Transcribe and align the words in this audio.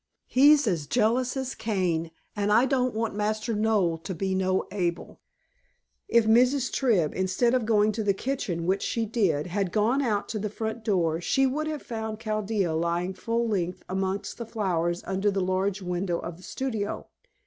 He's 0.25 0.65
as 0.65 0.87
jealous 0.87 1.37
as 1.37 1.53
Cain, 1.53 2.09
and 2.35 2.51
I 2.51 2.65
don't 2.65 2.95
want 2.95 3.13
Master 3.13 3.53
Noel 3.53 3.99
to 3.99 4.15
be 4.15 4.33
no 4.33 4.65
Abel!" 4.71 5.19
If 6.07 6.25
Mrs. 6.25 6.73
Tribb, 6.73 7.13
instead 7.13 7.53
of 7.53 7.67
going 7.67 7.91
to 7.91 8.03
the 8.03 8.15
kitchen, 8.15 8.65
which 8.65 8.81
she 8.81 9.05
did, 9.05 9.45
had 9.45 9.71
gone 9.71 10.01
out 10.01 10.33
of 10.33 10.41
the 10.41 10.49
front 10.49 10.83
door, 10.83 11.21
she 11.21 11.45
would 11.45 11.67
have 11.67 11.83
found 11.83 12.19
Chaldea 12.19 12.73
lying 12.73 13.13
full 13.13 13.47
length 13.47 13.83
amongst 13.87 14.39
the 14.39 14.45
flowers 14.47 15.03
under 15.05 15.29
the 15.29 15.39
large 15.39 15.83
window 15.83 16.17
of 16.17 16.37
the 16.37 16.41
studio. 16.41 17.05